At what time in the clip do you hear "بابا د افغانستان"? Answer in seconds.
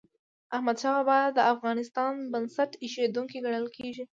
0.97-2.13